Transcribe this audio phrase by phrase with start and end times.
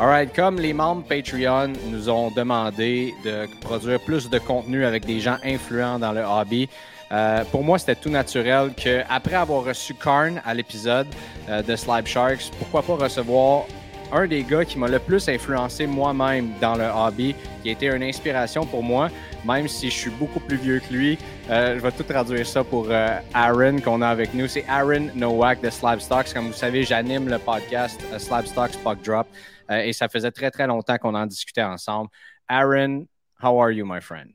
[0.00, 5.20] Alright, comme les membres Patreon nous ont demandé de produire plus de contenu avec des
[5.20, 6.70] gens influents dans le hobby,
[7.12, 11.06] euh, pour moi, c'était tout naturel qu'après avoir reçu Karn à l'épisode
[11.50, 13.66] euh, de Slab Sharks, pourquoi pas recevoir
[14.12, 17.86] un des gars qui m'a le plus influencé moi-même dans le hobby, qui a été
[17.86, 19.08] une inspiration pour moi,
[19.44, 21.18] même si je suis beaucoup plus vieux que lui.
[21.50, 24.46] Euh, je vais tout traduire ça pour euh, Aaron qu'on a avec nous.
[24.46, 26.32] C'est Aaron Nowak de Slab Stocks.
[26.32, 29.26] Comme vous savez, j'anime le podcast euh, Slab Stocks Puck Drop
[29.70, 32.10] et ça faisait très très longtemps qu'on en discutait ensemble.
[32.48, 33.06] Aaron,
[33.42, 34.32] how are you, my friend?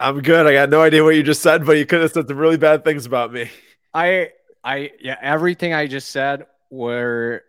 [0.00, 0.46] I'm good.
[0.46, 2.56] I got no idea what you just said, but you could have said some really
[2.56, 3.50] bad things about me.
[3.92, 4.30] I,
[4.62, 7.42] I, yeah, everything I just said were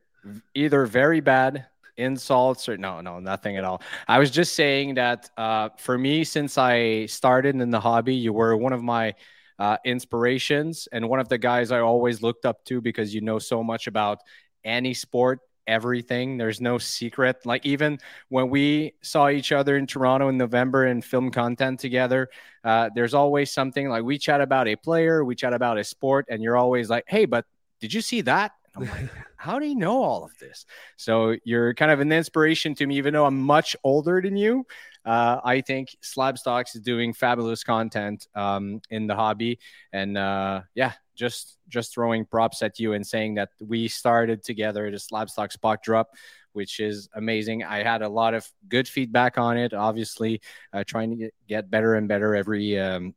[0.56, 3.82] either very bad insults or no, no, nothing at all.
[4.08, 8.34] I was just saying that uh, for me, since I started in the hobby, you
[8.34, 9.14] were one of my
[9.60, 13.38] uh, inspirations and one of the guys I always looked up to because you know
[13.38, 14.20] so much about
[14.64, 16.38] any sport everything.
[16.38, 17.46] There's no secret.
[17.46, 18.00] Like even
[18.30, 22.30] when we saw each other in Toronto in November and film content together,
[22.64, 26.26] uh, there's always something like we chat about a player, we chat about a sport,
[26.30, 27.46] and you're always like, "Hey, but
[27.80, 30.66] did you see that?" And I'm like, "How do you know all of this?"
[30.98, 34.66] So you're kind of an inspiration to me, even though I'm much older than you.
[35.06, 39.60] Uh, I think SlabStox is doing fabulous content um, in the hobby,
[39.94, 44.90] and uh, yeah, just just throwing props at you and saying that we started together
[44.90, 46.10] the SlabStox Puck Drop,
[46.54, 47.64] which is amazing.
[47.64, 49.74] I had a lot of good feedback on it.
[49.74, 50.42] Obviously,
[50.74, 53.14] uh, trying to get, better and better every um,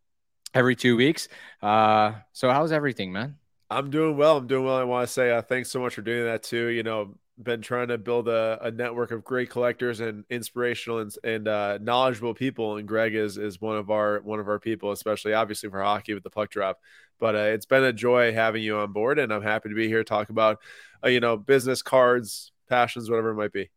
[0.54, 1.28] every two weeks.
[1.62, 3.36] Uh, so how's everything, man?
[3.70, 4.36] I'm doing well.
[4.36, 4.76] I'm doing well.
[4.76, 6.66] I want to say uh, thanks so much for doing that too.
[6.66, 11.12] You know, been trying to build a, a network of great collectors and inspirational and,
[11.24, 14.92] and uh, knowledgeable people, and Greg is is one of our one of our people,
[14.92, 16.80] especially obviously for hockey with the puck drop.
[17.18, 19.88] But uh, it's been a joy having you on board, and I'm happy to be
[19.88, 20.58] here to talk about
[21.04, 23.70] uh, you know business cards, passions, whatever it might be.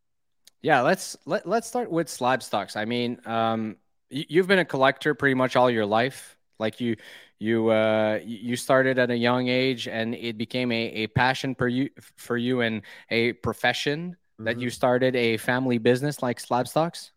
[0.61, 2.75] Yeah, let's let, let's start with SlabStox.
[2.75, 3.77] I mean, um,
[4.09, 6.35] you, you've been a collector pretty much all your life.
[6.57, 6.95] Like you,
[7.39, 11.67] you, uh, you started at a young age, and it became a, a passion for
[11.67, 14.15] you for you and a profession
[14.45, 14.61] that Mhm.
[14.61, 17.11] you started a family business like SlabStox.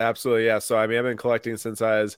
[0.00, 0.58] Absolutely, yeah.
[0.58, 2.16] So I mean, I've been collecting since I was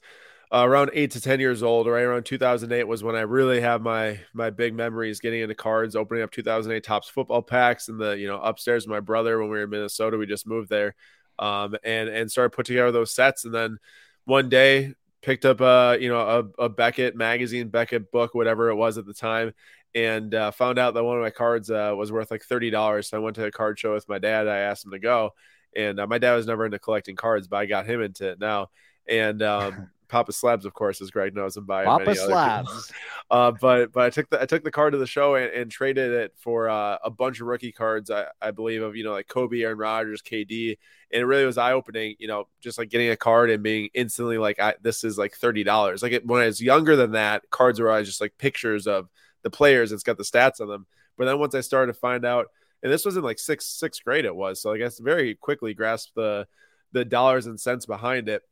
[0.52, 1.86] uh, around eight to ten years old.
[1.88, 5.96] Right around 2008 was when I really have my my big memories getting into cards,
[5.96, 9.58] opening up 2008 Topps football packs, and the you know upstairs my brother when we
[9.58, 10.16] were in Minnesota.
[10.16, 10.94] We just moved there,
[11.38, 13.44] um, and and started put together those sets.
[13.44, 13.78] And then
[14.24, 14.94] one day
[15.24, 16.20] picked up a you know
[16.58, 19.52] a, a Beckett magazine, Beckett book, whatever it was at the time.
[19.94, 23.08] And uh, found out that one of my cards uh, was worth like thirty dollars.
[23.08, 24.48] So I went to a card show with my dad.
[24.48, 25.30] I asked him to go,
[25.74, 28.38] and uh, my dad was never into collecting cards, but I got him into it
[28.38, 28.68] now.
[29.08, 32.92] And um, Papa Slabs, of course, as Greg knows, and by Papa slabs.
[33.30, 35.70] Uh, but but I took the I took the card to the show and, and
[35.70, 38.10] traded it for uh, a bunch of rookie cards.
[38.10, 40.76] I, I believe of you know like Kobe, Aaron Rodgers, KD,
[41.10, 42.16] and it really was eye opening.
[42.18, 45.34] You know, just like getting a card and being instantly like, I, this is like
[45.34, 46.02] thirty dollars.
[46.02, 49.08] Like it, when I was younger than that, cards were always just like pictures of
[49.42, 49.90] the players.
[49.90, 50.86] It's got the stats on them.
[51.16, 52.48] But then once I started to find out,
[52.82, 55.72] and this was in like sixth sixth grade, it was so I guess very quickly
[55.72, 56.46] grasped the
[56.92, 58.42] the dollars and cents behind it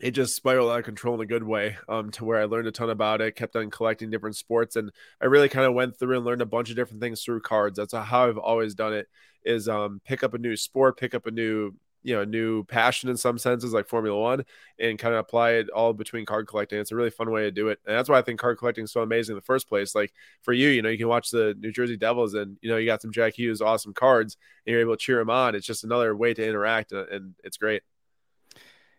[0.00, 2.68] it just spiraled out of control in a good way um, to where I learned
[2.68, 4.76] a ton about it, kept on collecting different sports.
[4.76, 7.40] And I really kind of went through and learned a bunch of different things through
[7.40, 7.76] cards.
[7.76, 9.08] That's how I've always done it
[9.44, 11.72] is um, pick up a new sport, pick up a new,
[12.04, 14.44] you know, new passion in some senses like Formula One
[14.78, 16.78] and kind of apply it all between card collecting.
[16.78, 17.80] It's a really fun way to do it.
[17.84, 19.96] And that's why I think card collecting is so amazing in the first place.
[19.96, 20.12] Like
[20.42, 22.86] for you, you know, you can watch the New Jersey Devils and, you know, you
[22.86, 25.56] got some Jack Hughes, awesome cards and you're able to cheer them on.
[25.56, 27.82] It's just another way to interact and, and it's great.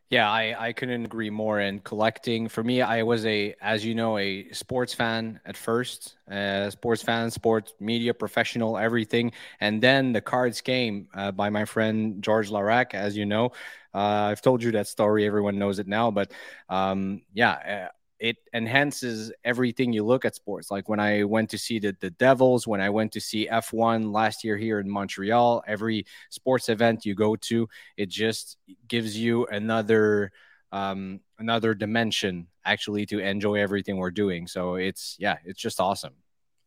[0.10, 1.60] Yeah, I, I couldn't agree more.
[1.60, 6.16] And collecting for me, I was a, as you know, a sports fan at first,
[6.32, 9.34] uh, sports fan, sports media professional, everything.
[9.60, 13.52] And then the cards came uh, by my friend George Larac, as you know.
[13.94, 15.28] Uh, I've told you that story.
[15.28, 16.10] Everyone knows it now.
[16.10, 16.32] But
[16.70, 20.70] um, yeah, uh, it enhances everything you look at sports.
[20.70, 24.12] Like when I went to see the, the Devils, when I went to see F1
[24.12, 28.58] last year here in Montreal, every sports event you go to, it just
[28.88, 30.32] gives you another
[30.72, 34.48] um, another dimension actually to enjoy everything we're doing.
[34.48, 36.14] So it's yeah, it's just awesome.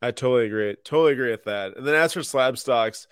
[0.01, 0.75] I totally agree.
[0.85, 1.77] Totally agree with that.
[1.77, 3.07] And then as for SlabStox,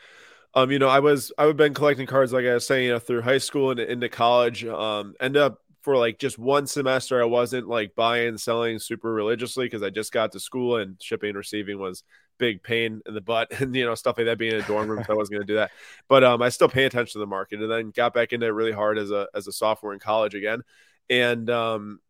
[0.55, 2.99] um, you know, I was I've been collecting cards like I was saying, you know,
[2.99, 4.65] through high school and into college.
[4.65, 9.67] Um, end up for like just one semester, I wasn't like buying selling super religiously
[9.67, 12.05] because I just got to school and shipping and receiving was
[12.39, 14.89] big pain in the butt and you know stuff like that being in a dorm
[14.89, 15.71] room so I wasn't going to do that.
[16.09, 18.51] But um I still pay attention to the market and then got back into it
[18.51, 20.63] really hard as a as a sophomore in college again.
[21.09, 22.01] And um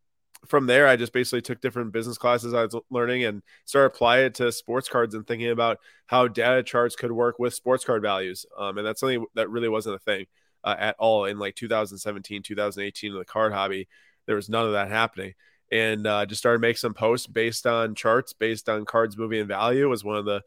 [0.46, 4.26] from there I just basically took different business classes I was learning and started applying
[4.26, 8.02] it to sports cards and thinking about how data charts could work with sports card
[8.02, 10.26] values um and that's something that really wasn't a thing
[10.64, 13.88] uh, at all in like 2017, 2018 in the card hobby.
[14.26, 15.34] There was none of that happening.
[15.72, 19.46] And uh, just started making some posts based on charts, based on cards moving in
[19.46, 19.88] value.
[19.88, 20.42] Was one of the,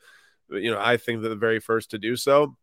[0.50, 2.58] you know, I think the very first to do so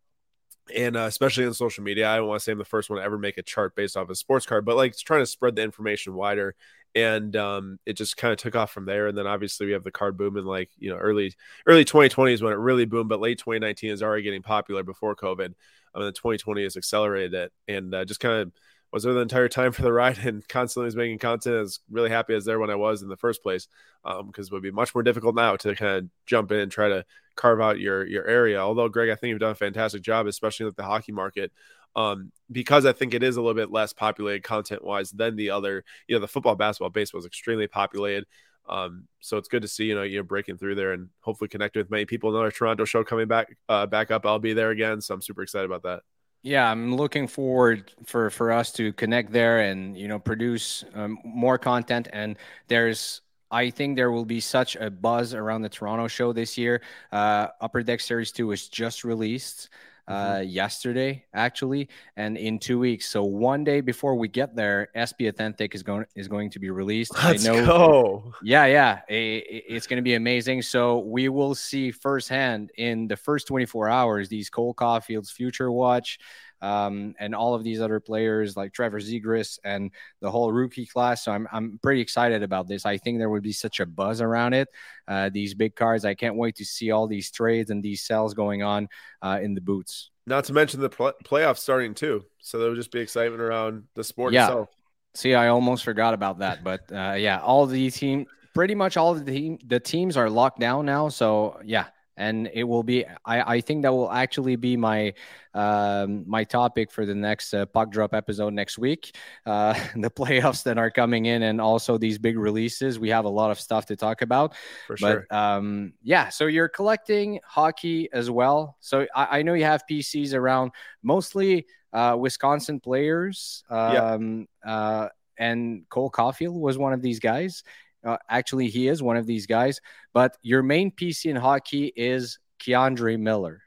[0.75, 2.09] and uh, especially in social media.
[2.09, 3.97] I don't want to say I'm the first one to ever make a chart based
[3.97, 6.55] off a sports card, but like trying to spread the information wider.
[6.93, 9.07] And um, it just kind of took off from there.
[9.07, 11.33] And then obviously we have the card boom in like you know early
[11.65, 15.15] early 2020 is when it really boomed, but late 2019 is already getting popular before
[15.15, 15.53] COVID.
[15.93, 18.51] I mean, the 2020 has accelerated it, and uh, just kind of
[18.91, 21.55] was there the entire time for the ride and constantly was making content.
[21.55, 23.67] I was really happy as there when I was in the first place,
[24.03, 26.71] because um, it would be much more difficult now to kind of jump in and
[26.71, 27.05] try to
[27.35, 28.59] carve out your your area.
[28.59, 31.51] Although Greg, I think you've done a fantastic job, especially with the hockey market,
[31.95, 35.51] um, because I think it is a little bit less populated content wise than the
[35.51, 35.83] other.
[36.07, 38.25] You know, the football, basketball, baseball is extremely populated.
[38.67, 41.79] Um, so it's good to see you know you're breaking through there and hopefully connecting
[41.79, 42.29] with many people.
[42.29, 44.25] Another Toronto show coming back uh, back up.
[44.25, 46.03] I'll be there again, so I'm super excited about that.
[46.43, 51.19] Yeah, I'm looking forward for for us to connect there and you know produce um,
[51.23, 52.07] more content.
[52.11, 52.37] And
[52.67, 53.21] there's
[53.51, 56.81] I think there will be such a buzz around the Toronto show this year.
[57.11, 59.69] Uh, Upper Deck Series 2 was just released
[60.11, 60.49] uh, mm-hmm.
[60.49, 61.87] yesterday, actually,
[62.17, 63.09] and in two weeks.
[63.09, 66.69] So one day before we get there, SP Authentic is going is going to be
[66.69, 67.13] released.
[67.23, 68.33] Let's I know, go.
[68.43, 70.63] Yeah, yeah, it, it's going to be amazing.
[70.63, 76.19] So we will see firsthand in the first 24 hours these Cole Caufield's Future Watch
[76.61, 81.25] um, and all of these other players like Trevor Zegras and the whole rookie class.
[81.25, 82.85] So I'm, I'm pretty excited about this.
[82.85, 84.67] I think there would be such a buzz around it.
[85.07, 86.05] Uh, these big cards.
[86.05, 88.87] I can't wait to see all these trades and these sales going on
[89.21, 90.11] uh, in the boots.
[90.27, 92.25] Not to mention the pl- playoffs starting too.
[92.39, 94.45] So there will just be excitement around the sport yeah.
[94.45, 94.69] itself.
[95.13, 99.13] See, I almost forgot about that, but uh, yeah, all the team, pretty much all
[99.13, 101.09] the team, the teams are locked down now.
[101.09, 101.87] So yeah,
[102.21, 105.13] and it will be I, I think that will actually be my
[105.53, 109.15] um, my topic for the next uh, puck drop episode next week.
[109.45, 112.99] Uh, the playoffs that are coming in and also these big releases.
[112.99, 114.53] We have a lot of stuff to talk about.
[114.87, 115.25] For sure.
[115.29, 118.77] but, um, yeah so you're collecting hockey as well.
[118.79, 120.71] So I, I know you have pcs around
[121.01, 123.63] mostly uh, wisconsin players.
[123.69, 124.71] Um, yeah.
[124.71, 127.63] Uh, and Cole Caufield was one of these guys
[128.03, 129.79] uh, actually, he is one of these guys.
[130.13, 133.61] But your main PC in hockey is K'Andre Miller.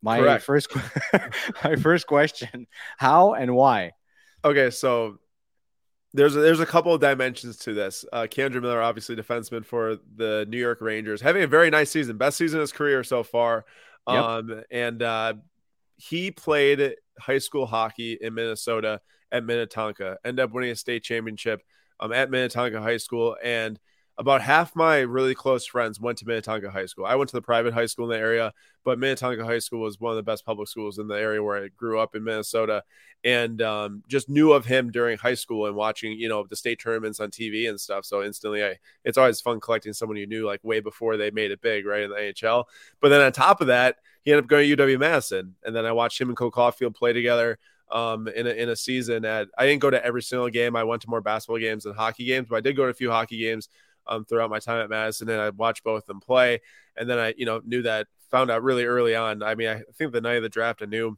[0.00, 0.44] My Correct.
[0.44, 0.68] first,
[1.64, 2.66] my first question:
[2.98, 3.92] How and why?
[4.44, 5.18] Okay, so
[6.12, 8.04] there's a, there's a couple of dimensions to this.
[8.12, 12.16] Uh, K'Andre Miller, obviously defenseman for the New York Rangers, having a very nice season,
[12.16, 13.64] best season of his career so far.
[14.08, 14.24] Yep.
[14.24, 15.34] Um, and uh,
[15.96, 21.62] he played high school hockey in Minnesota at Minnetonka, ended up winning a state championship
[22.02, 23.78] um, at Minnetonka High School, and
[24.18, 27.06] about half my really close friends went to Minnetonka High School.
[27.06, 28.52] I went to the private high school in the area,
[28.84, 31.64] but Minnetonka High School was one of the best public schools in the area where
[31.64, 32.82] I grew up in Minnesota,
[33.24, 36.80] and um, just knew of him during high school and watching, you know, the state
[36.80, 38.04] tournaments on TV and stuff.
[38.04, 41.52] So instantly, I it's always fun collecting someone you knew like way before they made
[41.52, 42.64] it big, right in the NHL.
[43.00, 45.86] But then on top of that, he ended up going to UW Madison, and then
[45.86, 47.58] I watched him and Cole Caufield play together
[47.92, 49.24] um, in a, in a season.
[49.24, 50.74] At I didn't go to every single game.
[50.74, 52.94] I went to more basketball games than hockey games, but I did go to a
[52.94, 53.68] few hockey games
[54.06, 56.60] um, throughout my time at Madison, and I watched both of them play.
[56.96, 59.42] And then I, you know, knew that found out really early on.
[59.42, 61.16] I mean, I think the night of the draft, I knew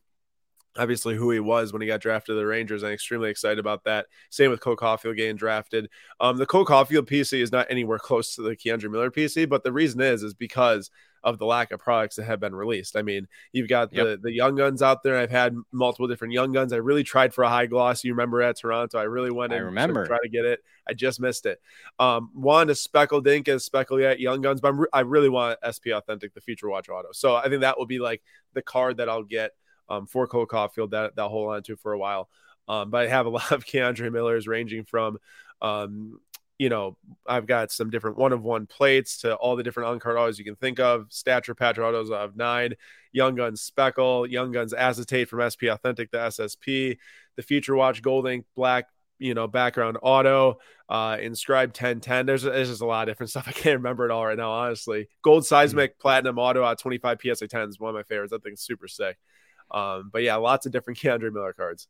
[0.76, 2.83] obviously who he was when he got drafted to the Rangers.
[2.83, 4.07] I'm extremely excited about that.
[4.31, 5.88] Same with Cole Caufield getting drafted.
[6.21, 9.64] Um, the Cole Caufield PC is not anywhere close to the K'Andre Miller PC, but
[9.64, 10.90] the reason is is because
[11.25, 12.97] of the lack of products that have been released.
[12.97, 14.21] I mean, you've got the yep.
[14.23, 15.16] the young guns out there.
[15.16, 16.73] I've had multiple different young guns.
[16.73, 18.04] I really tried for a high gloss.
[18.04, 19.52] You remember at Toronto, I really went.
[19.52, 20.61] I remember try to get it.
[20.87, 21.61] I just missed it.
[21.99, 25.59] Um, one is Speckle Dink is Speckle yet young guns, but re- i really want
[25.64, 27.09] SP Authentic, the Future Watch Auto.
[27.12, 29.52] So I think that will be like the card that I'll get
[29.88, 32.29] um, for Cole Caufield that that hold on to for a while.
[32.69, 35.19] Um, but I have a lot of K'Andre Millers ranging from
[35.62, 36.21] um,
[36.59, 39.99] you know, I've got some different one of one plates to all the different on
[39.99, 41.07] card autos you can think of.
[41.11, 42.75] Stature patch autos of nine,
[43.12, 46.97] Young Guns Speckle, Young Guns Acetate from SP Authentic to SSP,
[47.37, 48.87] the Future Watch Gold Ink Black,
[49.19, 52.26] you know, background auto, uh, Inscribe 1010.
[52.26, 53.49] There's, there's just a lot of different stuff.
[53.49, 55.09] I can't remember it all right now, honestly.
[55.23, 56.03] Gold Seismic mm-hmm.
[56.03, 58.33] Platinum Auto at 25 PSA 10 is one of my favorites.
[58.33, 59.17] I think it's super sick.
[59.71, 61.88] Um, but yeah, lots of different K'Andre Miller cards.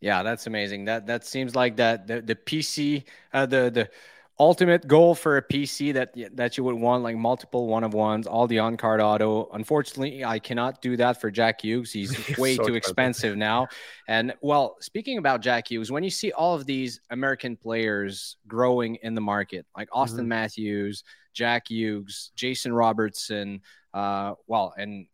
[0.00, 0.84] Yeah, that's amazing.
[0.84, 3.90] That that seems like that the, the PC uh, the the
[4.38, 8.26] ultimate goal for a PC that that you would want like multiple one of ones,
[8.26, 9.48] all the on card auto.
[9.52, 11.92] Unfortunately, I cannot do that for Jack Hughes.
[11.92, 13.68] He's way so too expensive now.
[14.08, 18.96] And well, speaking about Jack Hughes, when you see all of these American players growing
[18.96, 20.28] in the market, like Austin mm-hmm.
[20.28, 23.62] Matthews, Jack Hughes, Jason Robertson,
[23.94, 25.06] uh, well, and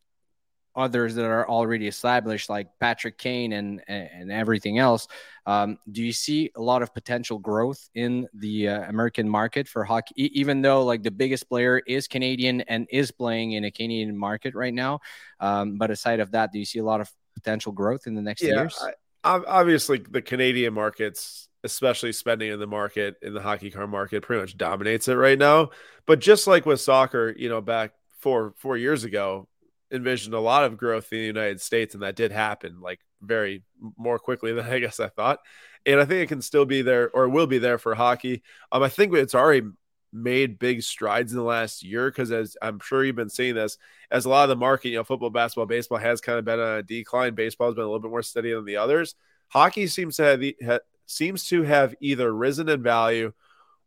[0.75, 5.09] others that are already established, like Patrick Kane and and everything else.
[5.47, 9.85] Um, do you see a lot of potential growth in the uh, American market for
[9.85, 13.71] hockey, e- even though like the biggest player is Canadian and is playing in a
[13.71, 15.01] Canadian market right now?
[15.41, 18.23] Um, but aside of that, do you see a lot of potential growth in the
[18.23, 18.79] next yeah, years?
[19.25, 24.23] I, obviously, the Canadian markets especially spending in the market in the hockey car market
[24.23, 25.71] pretty much dominates it right now
[26.07, 29.47] but just like with soccer you know back four four years ago
[29.93, 33.63] envisioned a lot of growth in the United States, and that did happen like very
[33.97, 35.41] more quickly than I guess I thought.
[35.85, 38.43] And I think it can still be there or will be there for hockey.
[38.71, 39.67] Um, I think it's already
[40.13, 43.79] made big strides in the last year because as I'm sure you've been seeing this,
[44.11, 46.61] as a lot of the market, you know, football, basketball, baseball has kind of been
[46.61, 47.35] on a decline.
[47.35, 49.15] Baseball has been a little bit more steady than the others.
[49.49, 53.33] Hockey seems to have ha, seems to have either risen in value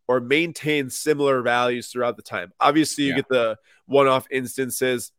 [0.07, 2.51] or maintained similar values throughout the time.
[2.59, 3.15] Obviously, you yeah.
[3.17, 3.57] get the
[3.87, 5.11] one-off instances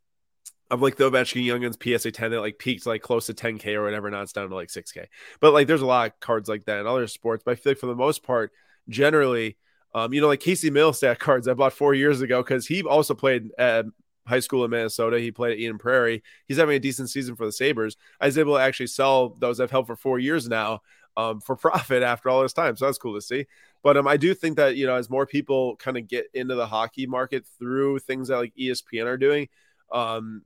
[0.70, 3.74] of like the Ovechkin Young Guns PSA 10 that like peaked like close to 10K
[3.74, 4.10] or whatever.
[4.10, 5.06] Now it's down to like 6K.
[5.40, 7.42] But like there's a lot of cards like that in other sports.
[7.44, 8.52] But I feel like for the most part,
[8.88, 9.56] generally,
[9.94, 13.14] um, you know, like Casey Mittelstadt cards I bought four years ago because he also
[13.14, 13.86] played at
[14.26, 15.20] high school in Minnesota.
[15.20, 16.22] He played at Eden Prairie.
[16.46, 17.96] He's having a decent season for the Sabres.
[18.20, 20.80] I was able to actually sell those I've held for four years now
[21.16, 22.76] um, for profit after all this time.
[22.76, 23.46] So that's cool to see.
[23.82, 26.56] But um, I do think that, you know, as more people kind of get into
[26.56, 29.48] the hockey market through things that like ESPN are doing,
[29.92, 30.42] um,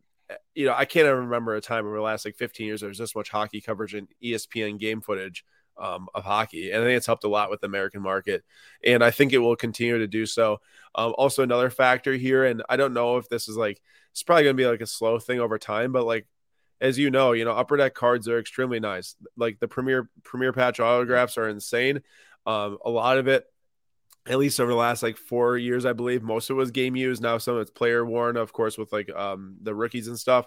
[0.55, 2.89] you know, I can't even remember a time over the last like 15 years there
[2.89, 5.45] was this much hockey coverage and ESPN game footage
[5.79, 6.71] um, of hockey.
[6.71, 8.45] And I think it's helped a lot with the American market.
[8.85, 10.61] And I think it will continue to do so.
[10.95, 13.81] Um, also, another factor here, and I don't know if this is like,
[14.13, 16.27] it's probably going to be like a slow thing over time, but like,
[16.81, 19.15] as you know, you know, upper deck cards are extremely nice.
[19.37, 22.01] Like the premier premier patch autographs are insane.
[22.47, 23.45] Um, a lot of it
[24.31, 26.95] at least over the last like four years, I believe most of it was game
[26.95, 27.21] used.
[27.21, 30.47] Now some of it's player worn, of course, with like um the rookies and stuff.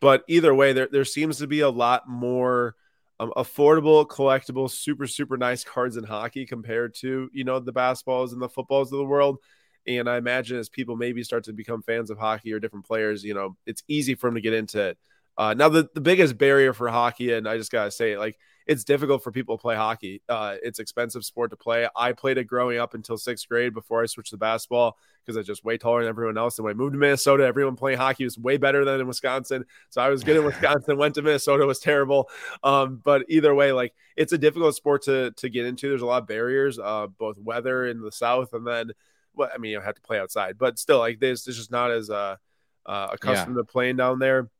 [0.00, 2.76] But either way, there there seems to be a lot more
[3.18, 8.32] um, affordable, collectible, super super nice cards in hockey compared to you know the basketballs
[8.32, 9.38] and the footballs of the world.
[9.86, 13.24] And I imagine as people maybe start to become fans of hockey or different players,
[13.24, 14.98] you know, it's easy for them to get into it.
[15.36, 18.84] Uh, now the, the biggest barrier for hockey, and I just gotta say, like it's
[18.84, 20.22] difficult for people to play hockey.
[20.28, 21.88] Uh, it's expensive sport to play.
[21.96, 25.40] I played it growing up until sixth grade before I switched to basketball because I
[25.40, 26.58] was just way taller than everyone else.
[26.58, 29.64] And when I moved to Minnesota, everyone playing hockey was way better than in Wisconsin.
[29.90, 30.98] So I was good in Wisconsin.
[30.98, 32.28] went to Minnesota, was terrible.
[32.62, 35.88] Um, but either way, like it's a difficult sport to to get into.
[35.88, 38.92] There's a lot of barriers, uh, both weather in the south, and then
[39.34, 41.90] well, I mean, you have to play outside, but still, like this, is just not
[41.90, 42.36] as uh,
[42.84, 43.62] uh accustomed yeah.
[43.62, 44.50] to playing down there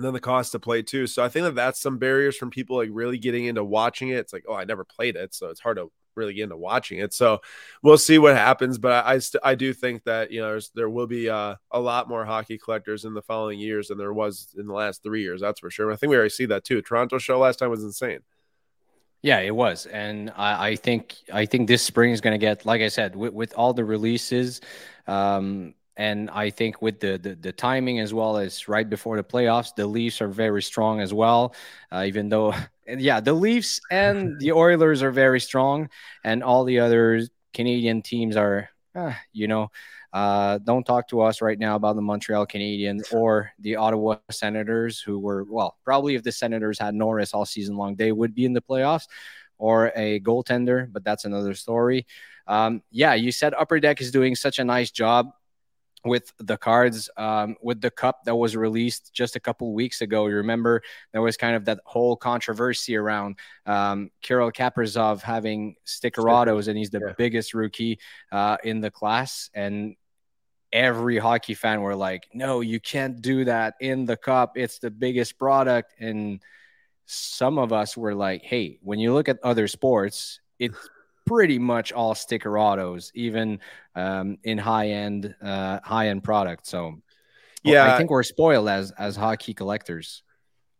[0.00, 1.06] and then the cost to play too.
[1.06, 4.14] So I think that that's some barriers from people like really getting into watching it.
[4.14, 7.00] It's like, oh, I never played it, so it's hard to really get into watching
[7.00, 7.12] it.
[7.12, 7.42] So
[7.82, 8.78] we'll see what happens.
[8.78, 11.78] But I I, st- I do think that you know there will be uh, a
[11.78, 15.20] lot more hockey collectors in the following years than there was in the last three
[15.20, 15.42] years.
[15.42, 15.92] That's for sure.
[15.92, 16.80] I think we already see that too.
[16.80, 18.20] Toronto show last time was insane.
[19.20, 22.64] Yeah, it was, and I, I think I think this spring is going to get,
[22.64, 24.62] like I said, with, with all the releases.
[25.06, 29.24] Um, and I think with the, the, the timing as well as right before the
[29.24, 31.54] playoffs, the Leafs are very strong as well.
[31.92, 32.54] Uh, even though,
[32.88, 35.90] yeah, the Leafs and the Oilers are very strong,
[36.24, 39.70] and all the other Canadian teams are, uh, you know,
[40.12, 44.98] Uh, don't talk to us right now about the Montreal Canadiens or the Ottawa Senators,
[44.98, 48.44] who were, well, probably if the Senators had Norris all season long, they would be
[48.44, 49.06] in the playoffs
[49.58, 52.06] or a goaltender, but that's another story.
[52.46, 55.30] Um, yeah, you said Upper Deck is doing such a nice job
[56.04, 60.26] with the cards um, with the cup that was released just a couple weeks ago.
[60.26, 66.68] You remember there was kind of that whole controversy around um, Kirill Kaprizov having stickerados
[66.68, 67.12] and he's the yeah.
[67.16, 67.98] biggest rookie
[68.32, 69.50] uh, in the class.
[69.54, 69.96] And
[70.72, 74.56] every hockey fan were like, "No, you can't do that in the cup.
[74.56, 76.40] It's the biggest product." And
[77.06, 80.76] some of us were like, "Hey, when you look at other sports, it's
[81.30, 83.60] pretty much all sticker autos, even
[83.94, 86.68] um, in high end uh, high end products.
[86.68, 87.00] So
[87.62, 90.22] yeah, I think we're spoiled as as hockey collectors.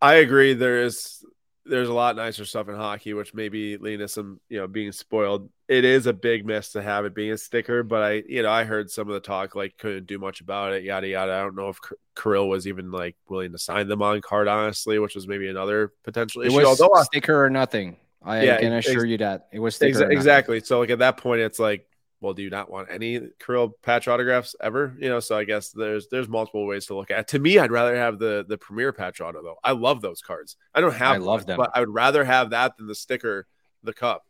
[0.02, 0.54] I agree.
[0.54, 1.24] There is
[1.66, 4.90] there's a lot nicer stuff in hockey, which maybe lean to some you know being
[4.90, 5.48] spoiled.
[5.68, 8.50] It is a big miss to have it being a sticker, but I you know
[8.50, 11.32] I heard some of the talk like couldn't do much about it, yada yada.
[11.32, 11.78] I don't know if
[12.20, 15.92] Kirill was even like willing to sign them on card, honestly, which was maybe another
[16.02, 16.58] potential issue.
[16.58, 17.98] It was Although, sticker or nothing.
[18.22, 20.60] I yeah, can assure ex- you that it was ex- exactly.
[20.60, 21.86] So like at that point, it's like,
[22.20, 24.94] well, do you not want any Kirill patch autographs ever?
[24.98, 27.20] You know, so I guess there's there's multiple ways to look at.
[27.20, 27.28] It.
[27.28, 29.56] To me, I'd rather have the the premier patch auto though.
[29.64, 30.56] I love those cards.
[30.74, 33.46] I don't have, I love them, but I would rather have that than the sticker,
[33.82, 34.26] the cup.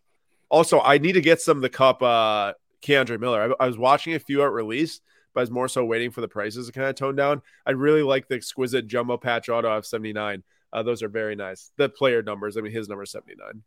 [0.48, 2.02] Also, I need to get some of the cup.
[2.02, 3.54] uh K'Andre Miller.
[3.60, 5.00] I, I was watching a few at release,
[5.34, 7.42] but I was more so waiting for the prices to kind of tone down.
[7.66, 10.42] I really like the exquisite jumbo patch auto of 79.
[10.72, 11.72] Uh, those are very nice.
[11.76, 13.62] The player numbers, I mean, his number is 79.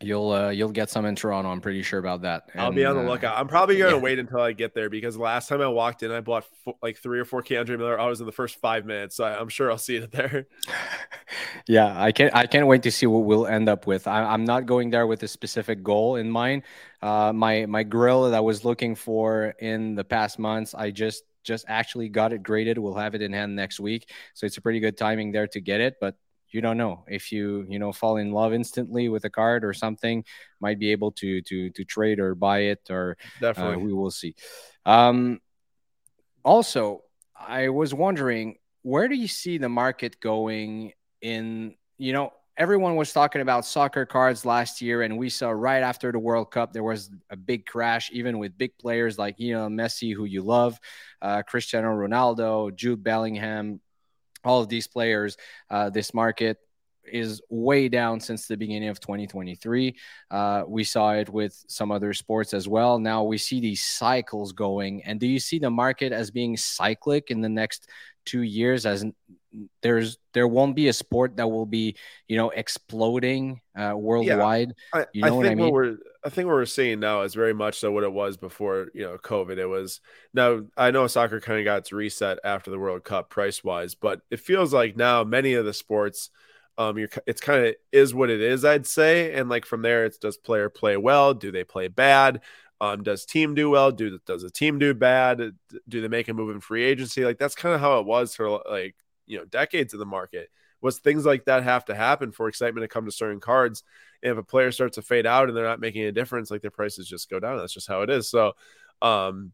[0.00, 1.50] You'll uh, you'll get some in Toronto.
[1.50, 2.50] I'm pretty sure about that.
[2.52, 3.38] And, I'll be on the uh, lookout.
[3.38, 4.02] I'm probably gonna yeah.
[4.02, 6.44] wait until I get there because last time I walked in, I bought
[6.82, 7.98] like three or four K'Andre Miller.
[7.98, 10.46] I was in the first five minutes, so I, am sure I'll see it there.
[11.68, 14.08] yeah, I can't I can't wait to see what we'll end up with.
[14.08, 16.64] I, am not going there with a specific goal in mind.
[17.00, 21.22] Uh, my my grill that I was looking for in the past months, I just
[21.44, 22.78] just actually got it graded.
[22.78, 25.60] We'll have it in hand next week, so it's a pretty good timing there to
[25.60, 25.96] get it.
[26.00, 26.16] But
[26.54, 27.04] you don't know.
[27.08, 30.24] If you you know fall in love instantly with a card or something
[30.60, 33.76] might be able to to to trade or buy it or uh, definitely.
[33.76, 34.34] uh, we will see.
[34.86, 35.40] Um
[36.44, 37.02] also
[37.36, 40.92] i was wondering where do you see the market going
[41.22, 45.82] in you know everyone was talking about soccer cards last year and we saw right
[45.82, 49.54] after the world cup there was a big crash even with big players like you
[49.54, 50.78] know messi who you love
[51.22, 53.80] uh, cristiano ronaldo jude bellingham
[54.44, 55.36] all of these players,
[55.70, 56.58] uh, this market
[57.06, 59.94] is way down since the beginning of 2023.
[60.30, 62.98] Uh, we saw it with some other sports as well.
[62.98, 65.02] Now we see these cycles going.
[65.04, 67.88] And do you see the market as being cyclic in the next
[68.24, 68.86] two years?
[68.86, 69.04] As
[69.82, 71.96] there's there won't be a sport that will be
[72.28, 74.74] you know exploding uh, worldwide.
[74.94, 75.64] Yeah, I, you know I what I mean?
[75.66, 78.36] What we're, I think what we're seeing now is very much so what it was
[78.38, 79.58] before you know COVID.
[79.58, 80.00] It was
[80.32, 83.94] now I know soccer kind of got its reset after the World Cup price wise,
[83.94, 86.30] but it feels like now many of the sports
[86.78, 90.06] um you're it's kind of is what it is i'd say and like from there
[90.06, 91.34] it's does player play well?
[91.34, 92.40] Do they play bad?
[92.80, 93.92] Um does team do well?
[93.92, 95.52] Do does a team do bad?
[95.88, 97.24] Do they make a move in free agency?
[97.24, 100.48] Like that's kind of how it was for like you know decades of the market
[100.80, 103.82] was things like that have to happen for excitement to come to certain cards
[104.24, 106.70] if a player starts to fade out and they're not making a difference like their
[106.70, 108.52] prices just go down that's just how it is so
[109.02, 109.52] um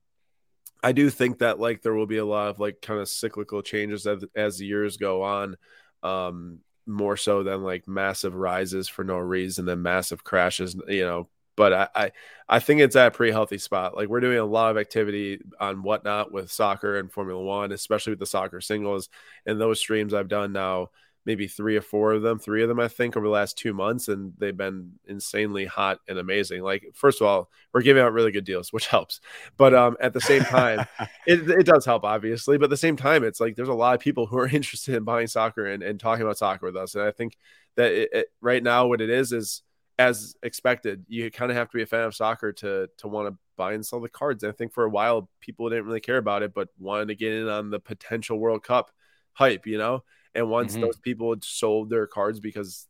[0.83, 3.63] I do think that like there will be a lot of like kind of cyclical
[3.63, 5.57] changes as, as the years go on.
[6.03, 11.29] Um, more so than like massive rises for no reason and massive crashes, you know.
[11.57, 12.13] But I, I,
[12.49, 13.95] I think it's at a pretty healthy spot.
[13.95, 18.13] Like we're doing a lot of activity on whatnot with soccer and Formula One, especially
[18.13, 19.09] with the soccer singles.
[19.45, 20.89] And those streams I've done now
[21.31, 23.73] maybe three or four of them, three of them, I think, over the last two
[23.73, 26.65] months, and they've been insanely hot and amazing.
[26.65, 29.21] Like, first of all, we're giving out really good deals, which helps.
[29.57, 30.87] But um, at the same time,
[31.29, 32.59] it, it does help, obviously.
[32.59, 34.97] But at the same time, it's like there's a lot of people who are interested
[34.97, 36.97] in buying soccer and, and talking about soccer with us.
[36.97, 37.39] And I think
[37.77, 39.63] that it, it, right now, what it is is
[40.01, 43.29] as expected, you kind of have to be a fan of soccer to to want
[43.29, 44.43] to buy and sell the cards.
[44.43, 47.15] And I think for a while, people didn't really care about it, but wanted to
[47.15, 48.91] get in on the potential World Cup
[49.35, 50.03] hype, you know.
[50.35, 50.83] And once mm-hmm.
[50.83, 52.87] those people sold their cards because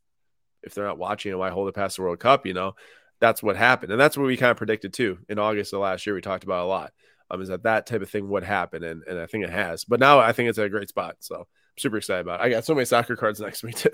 [0.62, 2.46] if they're not watching, why hold it past the World Cup?
[2.46, 2.74] You know,
[3.20, 6.06] that's what happened, and that's what we kind of predicted too in August of last
[6.06, 6.14] year.
[6.14, 6.92] We talked about a lot.
[7.30, 9.84] Um, is that that type of thing would happen, and and I think it has.
[9.84, 11.44] But now I think it's a great spot, so I'm
[11.78, 12.44] super excited about it.
[12.44, 13.90] I got so many soccer cards next to me too.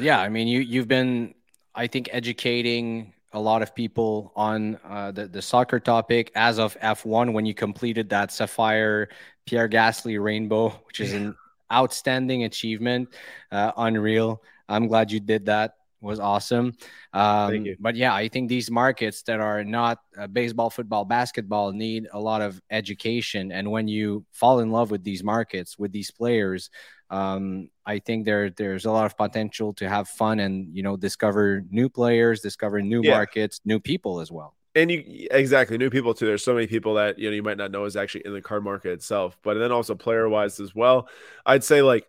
[0.00, 1.34] Yeah, I mean, you you've been,
[1.74, 6.78] I think, educating a lot of people on uh, the the soccer topic as of
[6.80, 9.08] F1 when you completed that Sapphire
[9.46, 11.36] Pierre Gasly Rainbow, which is an
[11.72, 13.08] outstanding achievement,
[13.50, 14.42] uh, unreal.
[14.68, 15.74] I'm glad you did that.
[16.00, 16.72] was awesome.
[17.12, 22.08] Um, but yeah, I think these markets that are not uh, baseball, football, basketball need
[22.12, 23.52] a lot of education.
[23.52, 26.70] And when you fall in love with these markets, with these players,
[27.10, 30.96] um, I think there there's a lot of potential to have fun and you know
[30.96, 33.10] discover new players, discover new yeah.
[33.10, 34.54] markets, new people as well.
[34.74, 36.26] And you exactly new people too.
[36.26, 38.40] There's so many people that you know you might not know is actually in the
[38.40, 41.08] card market itself, but then also player wise as well.
[41.44, 42.06] I'd say like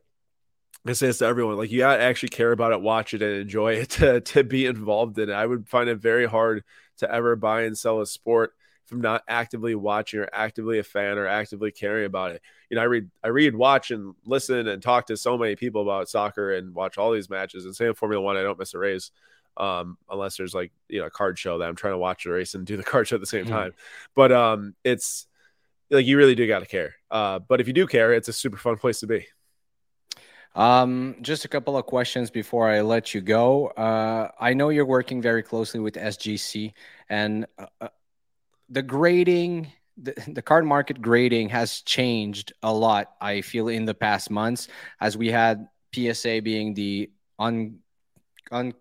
[0.86, 3.36] I say this to everyone, like you gotta actually care about it, watch it, and
[3.36, 5.34] enjoy it to, to be involved in it.
[5.34, 6.63] I would find it very hard
[6.97, 8.54] to ever buy and sell a sport
[8.86, 12.41] from not actively watching or actively a fan or actively caring about it.
[12.69, 15.82] You know, I read, I read, watch, and listen and talk to so many people
[15.82, 17.65] about soccer and watch all these matches.
[17.65, 19.12] And same Formula One, I don't miss a race
[19.58, 22.32] um, unless there's like you know a card show that I'm trying to watch the
[22.32, 23.54] race and do the card show at the same mm-hmm.
[23.54, 23.74] time.
[24.16, 25.28] But um, it's
[25.90, 26.96] like you really do got to care.
[27.10, 29.28] Uh, but if you do care, it's a super fun place to be.
[30.54, 33.68] Um, just a couple of questions before I let you go.
[33.68, 36.74] Uh, I know you're working very closely with SGC,
[37.10, 37.88] and uh, uh,
[38.70, 43.14] the grading, the, the card market grading has changed a lot.
[43.22, 44.68] I feel in the past months,
[45.00, 47.80] as we had PSA being the un,
[48.52, 48.74] un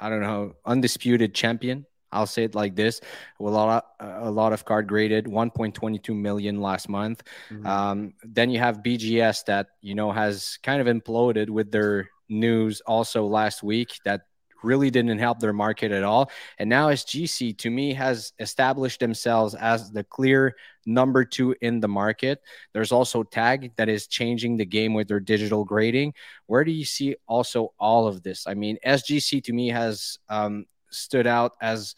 [0.00, 3.00] I don't know, undisputed champion I'll say it like this:
[3.38, 7.22] a lot, of, a lot of card graded, 1.22 million last month.
[7.50, 7.66] Mm-hmm.
[7.66, 12.80] Um, then you have BGS that you know has kind of imploded with their news
[12.86, 14.22] also last week that
[14.62, 16.30] really didn't help their market at all.
[16.58, 21.88] And now SGC to me has established themselves as the clear number two in the
[21.88, 22.40] market.
[22.72, 26.14] There's also Tag that is changing the game with their digital grading.
[26.46, 28.46] Where do you see also all of this?
[28.46, 31.94] I mean, SGC to me has um, stood out as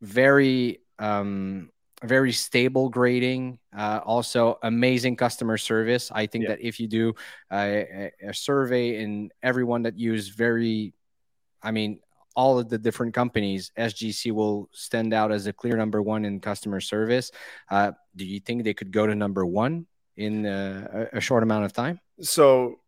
[0.00, 1.70] very um,
[2.04, 6.50] very stable grading uh, also amazing customer service i think yeah.
[6.50, 7.14] that if you do
[7.50, 10.92] a, a, survey in everyone that use very
[11.66, 11.98] i mean
[12.34, 16.40] all of the different companies sgc will stand out as a clear number one in
[16.40, 17.30] customer service
[17.70, 21.64] uh, do you think they could go to number one in uh, a short amount
[21.64, 22.78] of time so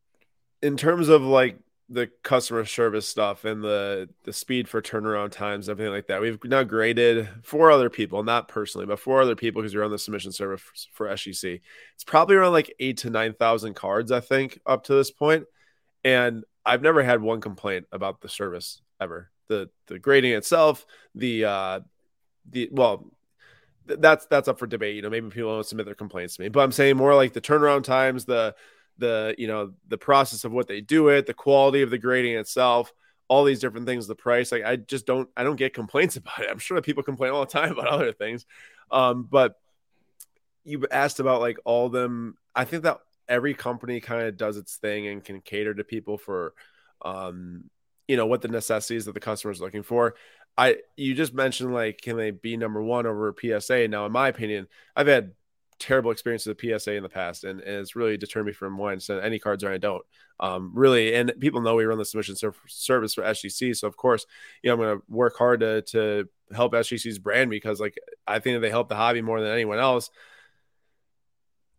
[0.62, 1.58] in terms of like
[1.90, 6.20] the customer service stuff and the the speed for turnaround times, everything like that.
[6.20, 9.90] We've now graded four other people, not personally, but four other people because you're on
[9.90, 10.60] the submission service
[10.92, 11.60] for, for SGC.
[11.94, 15.46] It's probably around like eight to nine thousand cards, I think, up to this point.
[16.04, 19.30] And I've never had one complaint about the service ever.
[19.48, 21.80] The the grading itself, the uh
[22.50, 23.10] the well,
[23.86, 24.96] that's that's up for debate.
[24.96, 27.32] You know, maybe people don't submit their complaints to me, but I'm saying more like
[27.32, 28.54] the turnaround times, the
[28.98, 32.36] the you know the process of what they do it, the quality of the grading
[32.36, 32.92] itself,
[33.28, 34.52] all these different things, the price.
[34.52, 36.50] Like I just don't I don't get complaints about it.
[36.50, 38.44] I'm sure that people complain all the time about other things,
[38.90, 39.54] um, but
[40.64, 42.36] you asked about like all them.
[42.54, 46.18] I think that every company kind of does its thing and can cater to people
[46.18, 46.54] for
[47.04, 47.64] um
[48.06, 50.14] you know what the necessities that the customer is looking for
[50.56, 54.28] i you just mentioned like can they be number one over psa now in my
[54.28, 55.32] opinion i've had
[55.78, 58.98] terrible experiences with PSA in the past, and, and it's really deterred me from wanting
[58.98, 60.02] to send any cards or I don't.
[60.40, 62.36] Um, really, and people know we run the submission
[62.68, 64.26] service for SGC, so of course,
[64.62, 68.38] you know, I'm going to work hard to to help SGC's brand because, like, I
[68.38, 70.10] think that they help the hobby more than anyone else.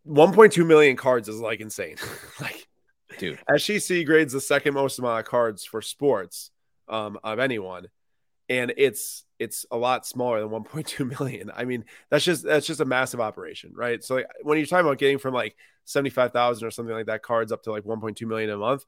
[0.06, 1.96] 1.2 million cards is like insane.
[2.40, 2.66] like,
[3.18, 6.50] dude, SGC grades the second most amount of cards for sports
[6.88, 7.88] um, of anyone,
[8.48, 11.50] and it's it's a lot smaller than 1.2 million.
[11.54, 14.02] I mean, that's just that's just a massive operation, right?
[14.02, 17.52] So like, when you're talking about getting from like 75,000 or something like that cards
[17.52, 18.84] up to like 1.2 million a month,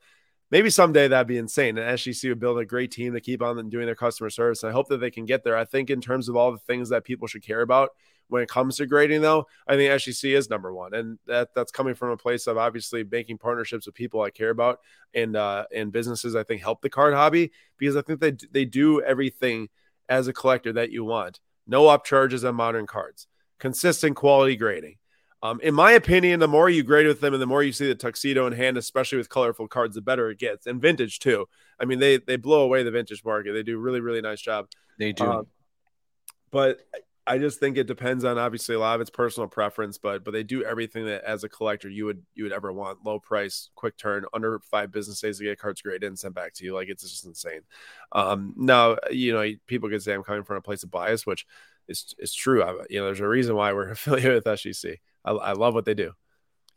[0.52, 1.78] maybe someday that'd be insane.
[1.78, 4.62] And SGC would build a great team to keep on doing their customer service.
[4.62, 5.56] I hope that they can get there.
[5.56, 7.90] I think in terms of all the things that people should care about
[8.28, 11.72] when it comes to grading, though, I think SGC is number one, and that that's
[11.72, 14.78] coming from a place of obviously making partnerships with people I care about
[15.12, 18.64] and uh, and businesses I think help the card hobby because I think they they
[18.64, 19.68] do everything
[20.08, 21.40] as a collector that you want.
[21.66, 23.26] No upcharges on modern cards,
[23.58, 24.96] consistent quality grading.
[25.42, 27.88] Um, in my opinion, the more you grade with them and the more you see
[27.88, 30.66] the tuxedo in hand, especially with colorful cards, the better it gets.
[30.66, 31.48] And vintage too.
[31.80, 33.52] I mean, they they blow away the vintage market.
[33.52, 34.68] They do really really nice job.
[34.98, 35.24] They do.
[35.24, 35.46] Um,
[36.52, 36.80] but
[37.26, 40.32] I just think it depends on obviously a lot of its personal preference, but but
[40.32, 43.04] they do everything that as a collector you would you would ever want.
[43.04, 46.52] Low price, quick turn, under five business days to get cards graded and sent back
[46.54, 46.74] to you.
[46.74, 47.62] Like it's just insane.
[48.12, 51.46] Um, now you know people could say I'm coming from a place of bias, which
[51.88, 52.62] is is true.
[52.62, 54.98] I, you know, there's a reason why we're affiliated with SGC.
[55.24, 56.12] I, I love what they do.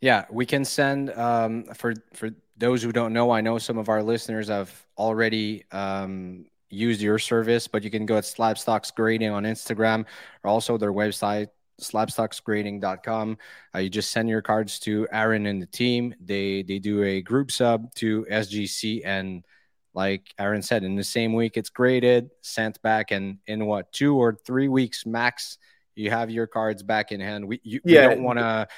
[0.00, 3.30] Yeah, we can send um, for for those who don't know.
[3.30, 8.06] I know some of our listeners have already um, use your service, but you can
[8.06, 10.04] go at Slabstox Grading on Instagram
[10.42, 11.48] or also their website,
[11.80, 13.38] slabstoxgrading.com.
[13.74, 16.14] Uh, you just send your cards to Aaron and the team.
[16.20, 19.44] They they do a group sub to SGC and
[19.96, 24.14] like Aaron said, in the same week it's graded, sent back, and in what two
[24.14, 25.56] or three weeks max,
[25.96, 27.48] you have your cards back in hand.
[27.48, 28.08] We, you, yeah.
[28.08, 28.68] we don't want to.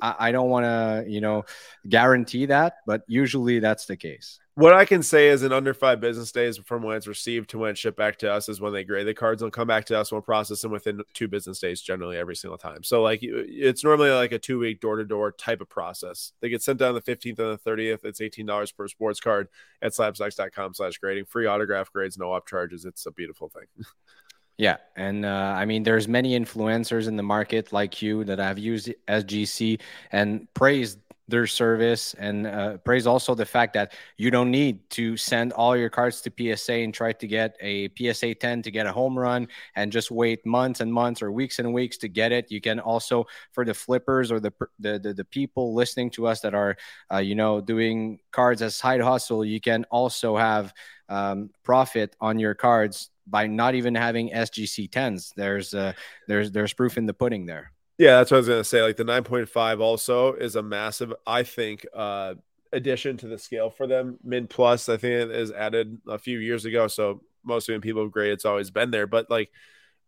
[0.00, 1.44] I, I don't want to, you know,
[1.88, 4.38] guarantee that, but usually that's the case.
[4.56, 7.58] What I can say is in under five business days from when it's received to
[7.58, 9.42] when it's shipped back to us is when they grade the cards.
[9.42, 12.56] They'll come back to us we'll process them within two business days, generally every single
[12.56, 12.82] time.
[12.82, 16.32] So like it's normally like a two week door to door type of process.
[16.40, 18.04] They get sent down the 15th and the 30th.
[18.06, 19.48] It's $18 per sports card
[19.82, 21.26] at slabstox.com slash grading.
[21.26, 22.86] Free autograph grades, no upcharges.
[22.86, 23.66] It's a beautiful thing.
[24.58, 28.58] Yeah, and uh, I mean, there's many influencers in the market like you that have
[28.58, 29.80] used SGC
[30.12, 35.16] and praised their service and uh, praise also the fact that you don't need to
[35.16, 38.86] send all your cards to PSA and try to get a PSA 10 to get
[38.86, 42.30] a home run and just wait months and months or weeks and weeks to get
[42.30, 42.50] it.
[42.50, 46.40] You can also, for the flippers or the the, the, the people listening to us
[46.42, 46.76] that are,
[47.12, 50.72] uh, you know, doing cards as side hustle, you can also have
[51.08, 55.32] um, profit on your cards by not even having SGC 10s.
[55.34, 55.92] There's uh,
[56.28, 57.72] there's there's proof in the pudding there.
[57.98, 58.82] Yeah, that's what I was gonna say.
[58.82, 62.34] Like the 9.5 also is a massive, I think, uh
[62.72, 64.18] addition to the scale for them.
[64.22, 66.88] Mid plus, I think it is added a few years ago.
[66.88, 69.06] So most of people grade it's always been there.
[69.06, 69.50] But like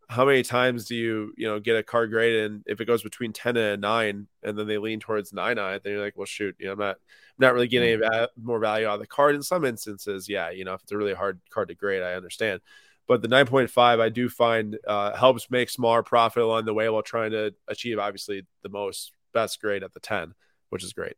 [0.09, 3.03] how many times do you, you know, get a car grade and if it goes
[3.03, 6.17] between 10 and nine and then they lean towards nine on it, then you're like,
[6.17, 9.01] well shoot, you know, I'm not I'm not really getting any more value out of
[9.01, 10.29] the card in some instances.
[10.29, 12.61] Yeah, you know, if it's a really hard card to grade, I understand.
[13.09, 17.03] But the 9.5, I do find uh, helps make smaller profit along the way while
[17.03, 20.35] trying to achieve obviously the most best grade at the 10,
[20.69, 21.15] which is great.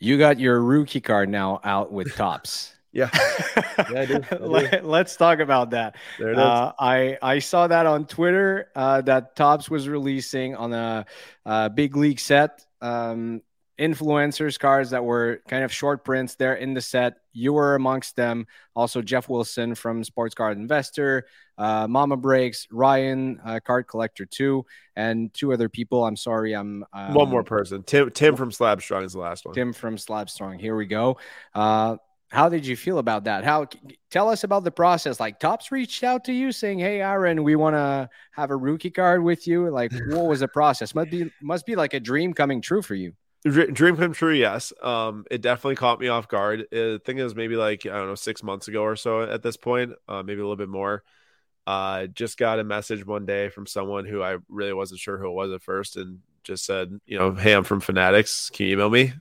[0.00, 2.74] You got your rookie card now out with Topps.
[2.92, 3.10] yeah,
[3.78, 4.14] yeah I do.
[4.30, 4.80] I do.
[4.82, 5.96] Let, us talk about that.
[6.18, 6.38] There it is.
[6.38, 11.06] Uh, I I saw that on Twitter uh, that Topps was releasing on a,
[11.44, 12.66] a big league set.
[12.80, 13.42] Um,
[13.82, 17.14] influencers cards that were kind of short prints there in the set.
[17.32, 18.46] You were amongst them.
[18.76, 21.26] Also, Jeff Wilson from Sports Card Investor,
[21.58, 24.64] uh, Mama Breaks, Ryan, uh, card collector two,
[24.94, 26.04] and two other people.
[26.04, 27.82] I'm sorry, I'm um, one more person.
[27.82, 29.54] Tim Tim from Slab Strong is the last one.
[29.54, 30.60] Tim from Slab Strong.
[30.60, 31.18] Here we go.
[31.52, 31.96] Uh,
[32.30, 33.44] how did you feel about that?
[33.44, 33.66] How
[34.10, 35.20] tell us about the process?
[35.20, 38.90] Like Topps reached out to you saying, "Hey, Aaron, we want to have a rookie
[38.90, 40.94] card with you." Like, what was the process?
[40.94, 43.12] Must be must be like a dream coming true for you.
[43.44, 44.72] Dream come true, yes.
[44.80, 46.66] Um, it definitely caught me off guard.
[46.72, 49.42] I think it was maybe like I don't know six months ago or so at
[49.42, 51.02] this point, uh, maybe a little bit more.
[51.66, 55.26] Uh, just got a message one day from someone who I really wasn't sure who
[55.26, 58.48] it was at first, and just said, you know, hey, I'm from Fanatics.
[58.50, 59.12] Can you email me?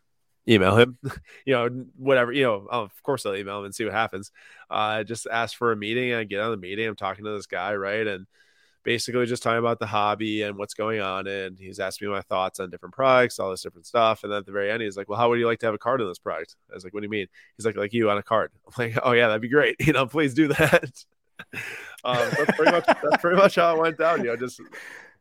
[0.48, 0.98] Email him,
[1.46, 2.68] you know, whatever, you know.
[2.70, 4.32] of course, I'll email him and see what happens.
[4.70, 6.14] Uh, just asked for a meeting.
[6.14, 6.88] I get on the meeting.
[6.88, 8.28] I'm talking to this guy, right, and
[8.84, 11.28] basically just talking about the hobby and what's going on.
[11.28, 14.24] And he's asked me my thoughts on different products, all this different stuff.
[14.24, 15.76] And then at the very end, he's like, Well, how would you like to have
[15.76, 16.56] a card in this product?
[16.70, 17.28] I was like, What do you mean?
[17.58, 18.52] He's like, Like you on a card.
[18.68, 19.76] I'm like, Oh, yeah, that'd be great.
[19.92, 21.04] You know, please do that.
[22.04, 24.20] um, that's pretty much that's pretty much how it went down.
[24.20, 24.62] You know, just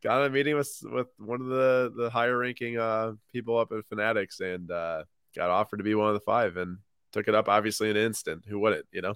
[0.02, 3.86] got a meeting with with one of the the higher ranking uh, people up at
[3.86, 6.78] Fanatics and uh, got offered to be one of the five and
[7.12, 8.44] took it up obviously in an instant.
[8.46, 8.86] Who wouldn't?
[8.92, 9.14] You know.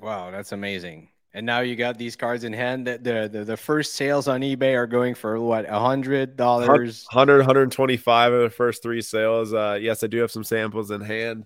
[0.00, 1.08] Wow, that's amazing.
[1.34, 2.86] And now you got these cards in hand.
[2.86, 7.06] that the, the, the first sales on eBay are going for what a hundred dollars,
[7.12, 9.52] 100, 125 of the first three sales.
[9.52, 11.44] Uh, yes, I do have some samples in hand,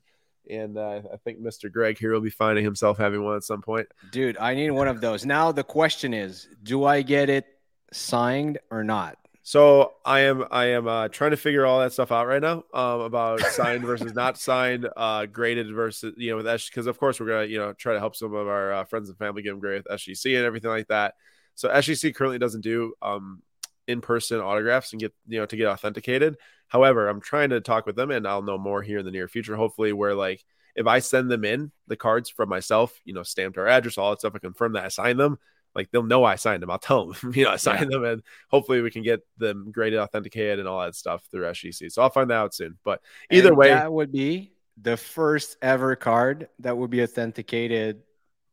[0.49, 1.71] and uh, I think Mr.
[1.71, 3.89] Greg here will be finding himself having one at some point.
[4.13, 5.27] Dude, I need one of those.
[5.27, 7.47] Now the question is, do I get it
[7.93, 9.19] signed or not?
[9.45, 12.65] So I am I am uh, trying to figure all that stuff out right now
[12.73, 16.99] um, about signed versus not signed, uh, graded versus you know with S because of
[16.99, 19.43] course we're gonna you know try to help some of our uh, friends and family
[19.43, 21.15] get them graded with SGC and everything like that.
[21.57, 23.43] So SGC currently doesn't do um,
[23.89, 26.37] in person autographs and get you know to get authenticated.
[26.69, 29.27] However, I'm trying to talk with them and I'll know more here in the near
[29.27, 29.57] future.
[29.57, 30.45] Hopefully, where like
[30.77, 34.11] if I send them in the cards from myself, you know, stamped our address, all
[34.11, 35.39] that stuff, I confirm that I signed them
[35.75, 36.71] like they'll know I signed them.
[36.71, 37.99] I'll tell them, you know, I signed yeah.
[37.99, 41.91] them, and hopefully we can get them graded, authenticated, and all that stuff through SGC.
[41.91, 42.79] So I'll find that out soon.
[42.85, 48.03] But either and way, that would be the first ever card that would be authenticated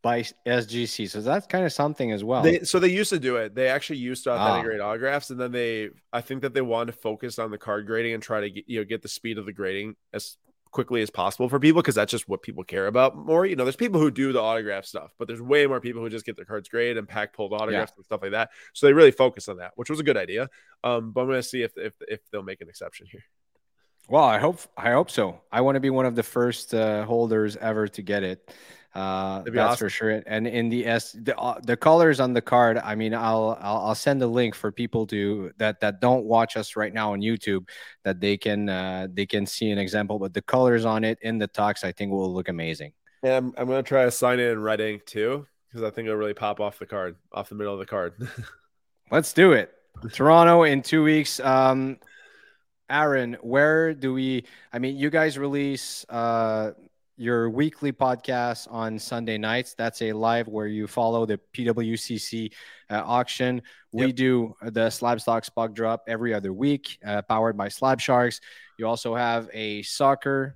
[0.01, 1.10] by SGC.
[1.10, 2.41] So that's kind of something as well.
[2.41, 3.53] They, so they used to do it.
[3.53, 4.89] They actually used to authenticate ah.
[4.89, 8.13] autographs, and then they, I think that they wanted to focus on the card grading
[8.13, 10.38] and try to get, you know get the speed of the grading as
[10.71, 13.45] quickly as possible for people because that's just what people care about more.
[13.45, 16.10] You know, there's people who do the autograph stuff, but there's way more people who
[16.10, 17.97] just get their cards graded and pack pulled autographs yeah.
[17.97, 18.49] and stuff like that.
[18.73, 20.49] So they really focus on that, which was a good idea.
[20.84, 23.23] Um, but I'm gonna see if if if they'll make an exception here.
[24.08, 25.41] Well, I hope I hope so.
[25.51, 28.53] I want to be one of the first uh, holders ever to get it.
[28.95, 29.78] Uh, that's awesome.
[29.78, 30.23] for sure.
[30.25, 32.78] And in the S, the uh, the colors on the card.
[32.78, 36.58] I mean, I'll, I'll I'll send a link for people to that that don't watch
[36.58, 37.69] us right now on YouTube
[38.04, 40.17] that they can uh, they can see an example.
[40.17, 42.93] But the colors on it in the talks, I think, will look amazing.
[43.21, 45.91] And I'm, I'm going to try to sign it in red ink too, because I
[45.91, 48.13] think it'll really pop off the card, off the middle of the card.
[49.12, 49.73] Let's do it.
[50.13, 51.39] Toronto in two weeks.
[51.39, 51.97] Um,
[52.89, 54.45] Aaron, where do we?
[54.73, 56.71] I mean, you guys release uh,
[57.19, 59.73] your weekly podcast on Sunday nights.
[59.73, 62.53] That's a live where you follow the PWCC
[62.89, 63.62] uh, auction.
[63.91, 64.15] We yep.
[64.15, 68.39] do the SlabStox Puck Drop every other week, uh, powered by Slab Sharks.
[68.77, 70.55] You also have a soccer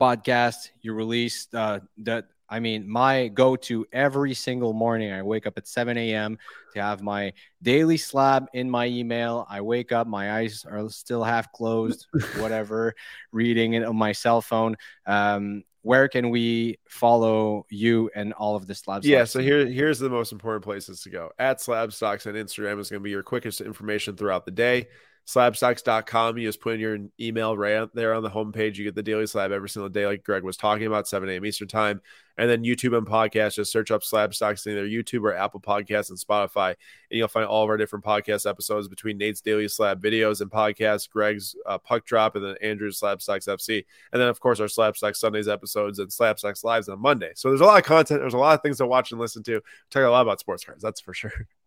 [0.00, 0.70] podcast.
[0.80, 5.58] You release uh, the I mean, my go to every single morning, I wake up
[5.58, 6.38] at 7 a.m.
[6.74, 9.46] to have my daily slab in my email.
[9.48, 12.06] I wake up, my eyes are still half closed,
[12.38, 12.94] whatever,
[13.32, 14.76] reading it on my cell phone.
[15.06, 20.00] Um, where can we follow you and all of the slab yeah so here here's
[20.00, 21.30] the most important places to go.
[21.38, 24.88] At SlabStox on instagram is going to be your quickest information throughout the day
[25.26, 26.38] slabstox.com.
[26.38, 28.76] You just put in your email right there on the homepage.
[28.76, 31.44] You get the daily slab every single day, like Greg was talking about, 7 a.m.
[31.44, 32.00] Eastern time.
[32.38, 36.10] And then YouTube and podcast, just search up SlabStox in either YouTube or Apple Podcasts
[36.10, 36.68] and Spotify.
[37.10, 40.50] And you'll find all of our different podcast episodes between Nate's Daily Slab videos and
[40.50, 43.84] podcasts, Greg's uh, Puck Drop, and then Andrew's SlabStox FC.
[44.12, 47.32] And then, of course, our SlabStox Sundays episodes and SlabStox Lives on Monday.
[47.34, 48.20] So there's a lot of content.
[48.20, 49.54] There's a lot of things to watch and listen to.
[49.54, 49.60] We
[49.90, 51.32] talk a lot about sports cards, that's for sure.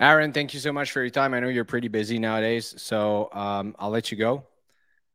[0.00, 1.34] Aaron, thank you so much for your time.
[1.34, 4.44] I know you're pretty busy nowadays, so um, I'll let you go.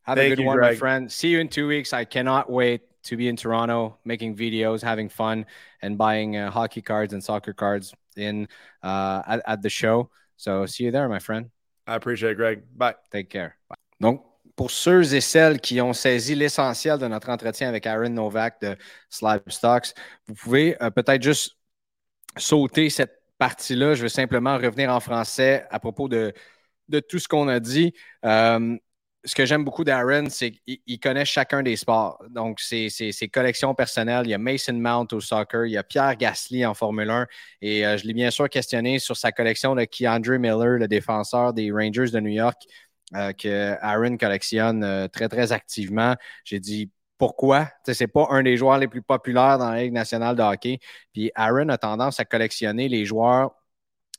[0.02, 0.74] Have thank a good you, one, Greg.
[0.74, 1.10] my friend.
[1.10, 1.94] See you in two weeks.
[1.94, 5.46] I cannot wait to be in Toronto, making videos, having fun,
[5.82, 8.48] and buying uh, hockey cards and soccer cards in
[8.84, 10.10] uh, at, at, the show.
[10.36, 11.50] So see you there, my friend.
[11.88, 12.64] I appreciate it, Greg.
[12.76, 12.96] Bye.
[13.10, 13.56] Take care.
[13.70, 13.78] Bye.
[14.02, 14.22] Donc,
[14.58, 18.76] pour ceux et celles qui ont saisi l'essentiel de notre entretien avec Aaron Nowak de
[19.10, 19.94] SlabStox,
[20.28, 21.58] vous pouvez euh, peut-être juste
[22.38, 26.32] sauter cette partie-là, je vais simplement revenir en français à propos de,
[26.88, 27.94] de tout ce qu'on a dit.
[28.24, 28.78] Euh,
[29.26, 32.24] ce que j'aime beaucoup d'Aaron, c'est qu'il connaît chacun des sports.
[32.30, 32.90] Donc, ses,
[33.34, 34.26] collections personnelles.
[34.26, 37.28] Il y a Mason Mount au soccer, il y a Pierre Gasly en Formule 1.
[37.62, 41.52] Et euh, je l'ai bien sûr questionné sur sa collection de Keandre Miller, le défenseur
[41.52, 42.62] des Rangers de New York,
[43.14, 46.16] euh, que Aaron collectionne très, très activement.
[46.46, 46.90] J'ai dit
[47.24, 47.70] pourquoi.
[47.88, 50.80] Ce n'est pas un des joueurs les plus populaires dans la Ligue nationale de hockey.
[51.14, 53.52] Puis Aaron a tendance à collectionner les joueurs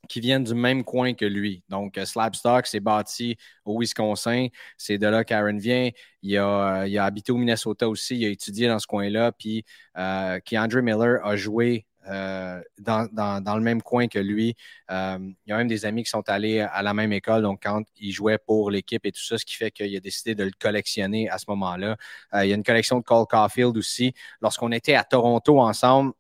[0.09, 1.63] qui viennent du même coin que lui.
[1.69, 3.37] Donc, euh, Slabstock s'est bâti
[3.67, 4.49] au Wisconsin.
[4.79, 5.91] C'est de là qu'Aaron vient.
[6.23, 8.17] Il a, habité au Minnesota aussi.
[8.17, 9.33] Il a étudié dans ce coin-là.
[9.33, 9.67] Puis,
[9.99, 13.09] euh, Andrew Miller a joué euh, dans,
[13.57, 14.57] le même coin que lui.
[14.91, 17.61] Euh, il y a même des amis qui sont allés à la même école, donc
[17.63, 20.45] quand il jouait pour l'équipe et tout ça, ce qui fait qu'il a décidé de
[20.45, 21.97] le collectionner à ce moment-là.
[22.35, 24.15] Euh, il y a une collection de Cole Caulfield aussi.
[24.41, 26.13] Lorsqu'on était à Toronto ensemble,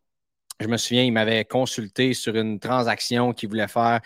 [0.60, 4.00] je me souviens, il m'avait consulté sur une transaction qu'il voulait faire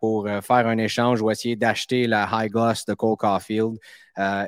[0.00, 3.76] pour faire un échange ou essayer d'acheter la High Gloss de Cole Caulfield.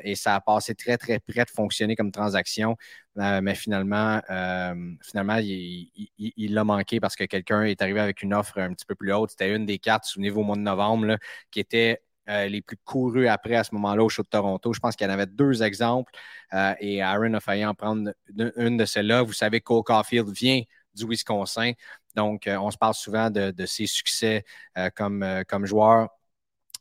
[0.03, 2.77] et ça a passé très, très près de fonctionner comme transaction.
[3.19, 8.35] Euh, mais finalement, euh, finalement, il l'a manqué parce que quelqu'un est arrivé avec une
[8.35, 9.31] offre un petit peu plus haute.
[9.31, 11.17] C'était une des cartes, souvenez-vous, au mois de novembre,
[11.51, 14.73] qui était euh, les plus courus après à ce moment-là au show de Toronto.
[14.73, 16.13] Je pense qu'il y en avait deux exemples
[16.81, 18.13] et Aaron a failli en prendre
[18.57, 19.23] une de celles-là.
[19.23, 20.63] Vous savez, Cole Caulfield vient
[20.95, 21.73] du Wisconsin.
[22.15, 24.45] Donc, on se parle souvent de, ses succès
[24.95, 26.09] comme, comme joueur.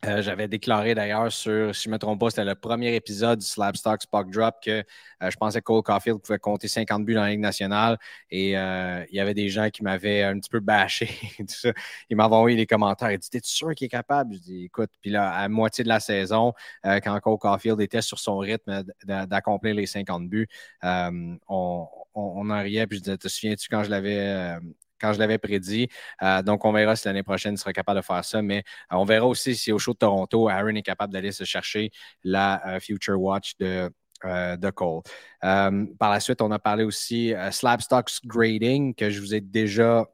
[0.06, 3.40] Euh, j'avais déclaré d'ailleurs sur, si je ne me trompe pas, c'était le premier épisode
[3.40, 7.14] du Slabstock Puck Drop que euh, je pensais que Cole Caulfield pouvait compter 50 buts
[7.14, 7.98] dans la Ligue nationale.
[8.30, 11.08] Et euh, il y avait des gens qui m'avaient un petit peu bâché.
[11.38, 11.72] tout ça.
[12.10, 13.12] Ils m'avaient envoyé des commentaires.
[13.12, 14.34] Ils disaient T'es sûr qu'il est capable?
[14.36, 18.20] Je dis Écoute, puis là, à moitié de la saison, quand Cole Caulfield était sur
[18.20, 20.48] son rythme d'accomplir les 50 buts,
[20.84, 22.88] on, on, en riait.
[22.88, 24.58] Puis je disais Te souviens-tu quand je l'avais
[25.04, 25.90] quand je l'avais prédit.
[26.22, 28.42] Euh, donc, on verra si l'année prochaine il sera capable de faire ça.
[28.42, 28.60] Mais
[28.92, 31.92] euh, on verra aussi si au show de Toronto, Aaron est capable d'aller se chercher
[32.24, 33.92] la euh, Future Watch de,
[34.24, 35.02] de Cole.
[35.42, 40.06] par la suite, on a parlé aussi Slab Stocks Grading, que je vous ai déjà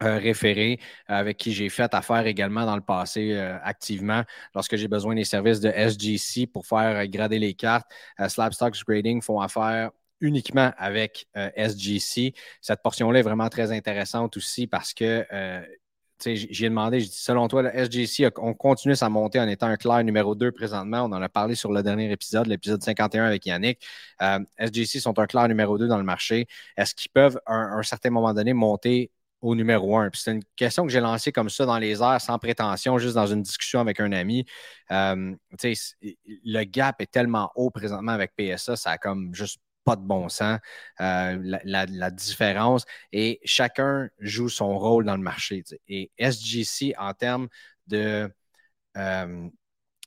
[0.00, 5.24] référé, avec qui j'ai fait affaire également dans le passé activement lorsque j'ai besoin des
[5.24, 7.88] services de SGC pour faire grader les cartes.
[8.28, 12.34] Slab Stocks Grading font affaire uniquement avec euh, SGC.
[12.60, 15.62] Cette portion-là est vraiment très intéressante aussi parce que euh,
[16.24, 19.76] j'ai demandé, j'ai dit, selon toi, le SGC, on continue sa montée en étant un
[19.76, 21.02] clair numéro 2 présentement.
[21.02, 23.86] On en a parlé sur le dernier épisode, l'épisode 51 avec Yannick.
[24.22, 26.46] Euh, SGC sont un clair numéro 2 dans le marché.
[26.76, 29.10] Est-ce qu'ils peuvent, à un, certain moment donné, monter
[29.42, 30.10] au numéro 1?
[30.14, 33.26] C'est une question que j'ai lancée comme ça dans les airs, sans prétention, juste dans
[33.26, 34.46] une discussion avec un ami.
[34.88, 40.28] le gap est tellement haut présentement avec PSA, ça a comme juste pas de bon
[40.28, 40.58] sens,
[41.00, 42.84] euh, la, différence.
[43.12, 45.62] Et chacun joue son rôle dans le marché.
[45.88, 47.48] Et SGC, en termes
[47.86, 48.28] de,
[48.96, 49.48] euh,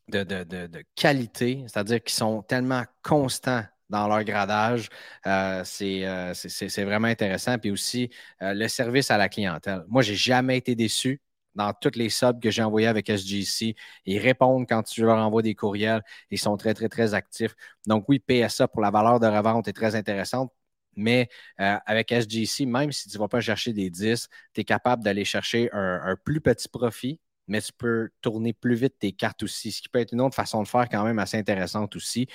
[0.09, 4.89] de, qualité, c'est-à-dire qu'ils sont tellement constants dans leur gradage.
[5.25, 7.57] Euh, c'est vraiment intéressant.
[7.57, 8.09] Puis aussi,
[8.41, 9.85] le service à la clientèle.
[9.87, 11.21] Moi, j'ai jamais été déçu
[11.55, 13.75] dans toutes les subs que j'ai envoyés avec SGC.
[14.05, 16.03] Ils répondent quand tu leur envoies des courriels.
[16.31, 17.55] Ils sont très, très, très actifs.
[17.87, 20.51] Donc oui, PSA pour la valeur de revente est très intéressante.
[20.95, 25.03] Mais avec SGC, même si tu ne vas pas chercher des 10, tu es capable
[25.03, 27.19] d'aller chercher un, plus petit profit
[27.49, 30.35] mais tu peux tourner plus vite tes cartes aussi, ce qui peut être une autre
[30.35, 32.27] façon de faire quand même assez intéressante aussi.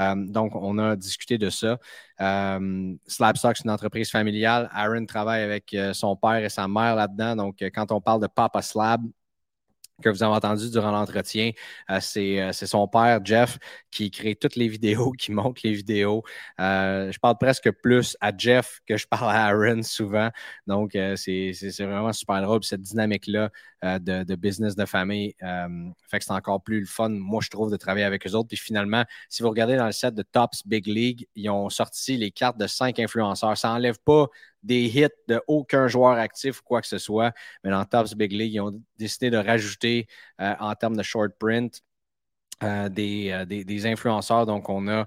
[0.00, 1.78] Euh, donc, on a discuté de ça.
[2.20, 4.68] Euh, Slabstock, c'est une entreprise familiale.
[4.72, 7.36] Aaron travaille avec euh, son père et sa mère là-dedans.
[7.36, 9.02] Donc, quand on parle de Papa Slab,
[10.02, 11.52] que vous avez entendu durant l'entretien,
[11.90, 13.58] euh, euh, c'est son père, Jeff,
[13.90, 16.22] qui crée toutes les vidéos, qui monte les vidéos.
[16.60, 20.30] Euh, je parle presque plus à Jeff que je parle à Aaron souvent.
[20.66, 23.50] Donc, c'est vraiment super drôle, cette dynamique-là
[23.82, 25.34] de, business de famille.
[26.08, 28.48] fait que c'est encore plus le fun, moi, je trouve, de travailler avec eux autres.
[28.48, 32.16] Puis finalement, si vous regardez dans le set de Tops Big League, ils ont sorti
[32.16, 33.56] les cartes de cinq influenceurs.
[33.56, 34.28] Ça n'enlève pas
[34.62, 37.32] des hits de aucun joueur actif ou quoi que ce soit.
[37.64, 40.06] Mais dans Tops Big League, ils ont décidé de rajouter
[40.40, 41.82] euh, en termes de short print
[42.62, 44.46] euh, des, des, des, influenceurs.
[44.46, 45.06] Donc, on a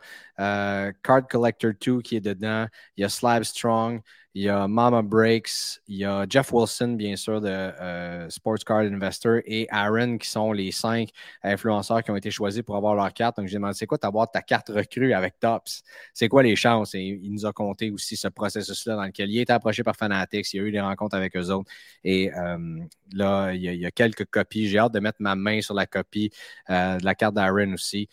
[1.04, 2.68] Card Collector 2 qui est dedans.
[2.98, 4.02] Il y a Slab Strong.
[4.38, 8.66] Il y a Mama Breaks, il y a Jeff Wilson, bien sûr, de euh, Sports
[8.66, 11.12] Card Investor, et Aaron, qui sont les cinq
[11.42, 13.38] influenceurs qui ont été choisis pour avoir leur carte.
[13.38, 15.84] Donc, j'ai demandé, c'est quoi d'avoir ta carte recrue avec Tops?
[16.14, 16.96] C'est quoi les chances?
[16.96, 20.54] Et il nous a compté aussi ce processus-là dans lequel il été approché par Fanatics,
[20.54, 21.72] il a eu des rencontres avec eux autres.
[22.04, 22.80] Et euh,
[23.14, 24.68] là, il y, a, quelques copies.
[24.68, 26.30] J'ai hâte de mettre ma main sur la copie
[26.70, 28.10] euh, de la carte d'Aaron aussi.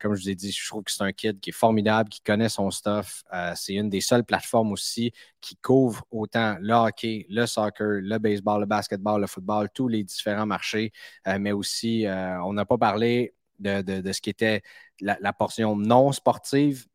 [0.00, 2.20] Comme je vous ai dit, je trouve que c'est un kid qui est formidable, qui
[2.22, 3.22] connaît son stuff.
[3.54, 5.12] C'est une des seules plateformes aussi
[5.44, 10.02] qui couvre autant le hockey, le soccer, le baseball, le basketball, le football, tous les
[10.02, 10.92] différents marchés,
[11.26, 14.62] euh, mais aussi, on n'a pas parlé de, ce qui était
[15.00, 16.86] la, portion non sportive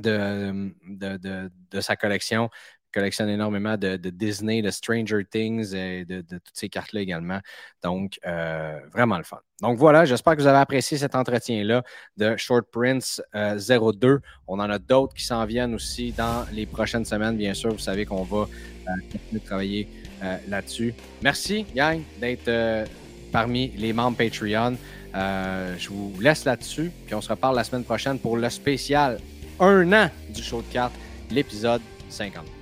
[0.00, 2.50] de, de, sa collection
[2.92, 7.40] collectionne énormément de, Disney, de Stranger Things et de, toutes ces cartes-là également.
[7.82, 9.40] Donc, euh, vraiment le fun.
[9.60, 11.82] Donc voilà, j'espère que vous avez apprécié cet entretien-là
[12.16, 14.08] de Short Prince 02.
[14.08, 17.36] Euh, On en a d'autres qui s'en viennent aussi dans les prochaines semaines.
[17.36, 19.88] Bien sûr, vous savez qu'on va euh, continuer de travailler
[20.46, 20.94] là-dessus.
[21.20, 22.48] Merci, gang, d'être
[23.32, 24.76] parmi les membres Patreon.
[25.12, 29.18] je vous laisse là-dessus, puis on se reparle la semaine prochaine pour le spécial
[29.58, 30.94] un an du show de cartes,
[31.30, 32.61] l'épisode 50.